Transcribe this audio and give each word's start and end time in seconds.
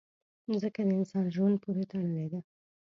مځکه 0.49 0.81
د 0.87 0.89
انسان 0.99 1.25
ژوند 1.35 1.55
پورې 1.63 1.83
تړلې 1.91 2.25
ده. 2.31 2.39